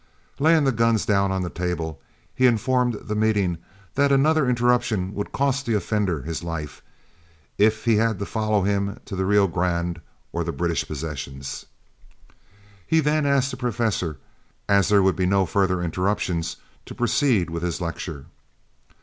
Laying 0.39 0.63
the 0.63 0.71
guns 0.71 1.05
down 1.05 1.31
on 1.31 1.43
the 1.43 1.49
table, 1.51 2.01
he 2.33 2.47
informed 2.47 2.95
the 2.95 3.13
meeting 3.13 3.59
that 3.93 4.11
another 4.11 4.49
interruption 4.49 5.13
would 5.13 5.31
cost 5.31 5.67
the 5.67 5.75
offender 5.75 6.23
his 6.23 6.41
life, 6.41 6.81
if 7.59 7.85
he 7.85 7.97
had 7.97 8.17
to 8.17 8.25
follow 8.25 8.63
him 8.63 8.99
to 9.05 9.15
the 9.15 9.27
Rio 9.27 9.45
Grande 9.47 10.01
or 10.33 10.43
the 10.43 10.51
British 10.51 10.87
possessions. 10.87 11.67
He 12.87 12.99
then 12.99 13.27
asked 13.27 13.51
the 13.51 13.57
professor, 13.57 14.17
as 14.67 14.89
there 14.89 15.03
would 15.03 15.15
be 15.15 15.27
no 15.27 15.45
further 15.45 15.83
interruptions, 15.83 16.55
to 16.87 16.95
proceed 16.95 17.51
with 17.51 17.61
his 17.61 17.79
lecture. 17.79 18.25